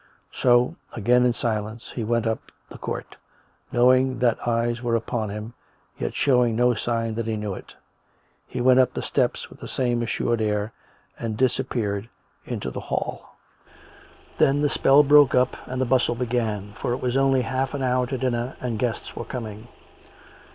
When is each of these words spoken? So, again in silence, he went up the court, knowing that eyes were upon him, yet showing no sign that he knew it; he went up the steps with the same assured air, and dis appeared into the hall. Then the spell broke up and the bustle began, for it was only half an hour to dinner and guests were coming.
So, 0.33 0.77
again 0.93 1.25
in 1.27 1.33
silence, 1.33 1.91
he 1.93 2.03
went 2.03 2.25
up 2.25 2.51
the 2.71 2.79
court, 2.79 3.17
knowing 3.71 4.17
that 4.17 4.47
eyes 4.47 4.81
were 4.81 4.95
upon 4.95 5.29
him, 5.29 5.53
yet 5.99 6.15
showing 6.15 6.55
no 6.55 6.73
sign 6.73 7.13
that 7.13 7.27
he 7.27 7.35
knew 7.37 7.53
it; 7.53 7.75
he 8.47 8.61
went 8.61 8.79
up 8.79 8.95
the 8.95 9.03
steps 9.03 9.51
with 9.51 9.59
the 9.59 9.67
same 9.67 10.01
assured 10.01 10.41
air, 10.41 10.73
and 11.19 11.37
dis 11.37 11.59
appeared 11.59 12.09
into 12.47 12.71
the 12.71 12.79
hall. 12.79 13.35
Then 14.39 14.63
the 14.63 14.69
spell 14.69 15.03
broke 15.03 15.35
up 15.35 15.55
and 15.67 15.79
the 15.79 15.85
bustle 15.85 16.15
began, 16.15 16.73
for 16.73 16.93
it 16.93 16.97
was 16.99 17.15
only 17.15 17.43
half 17.43 17.75
an 17.75 17.83
hour 17.83 18.07
to 18.07 18.17
dinner 18.17 18.57
and 18.59 18.79
guests 18.79 19.15
were 19.15 19.23
coming. 19.25 19.67